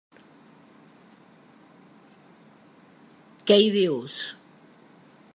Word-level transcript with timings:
Què 3.51 3.57
hi 3.61 3.67
dius? 3.75 4.15